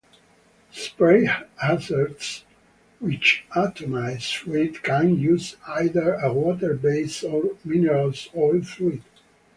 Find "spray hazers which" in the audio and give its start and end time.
0.71-3.43